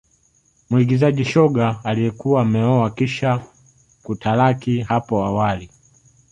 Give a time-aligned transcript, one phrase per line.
[0.69, 3.39] Muigizaji shoga aliyekuwa ameoa kisha
[4.03, 5.69] kutalaki hapo awali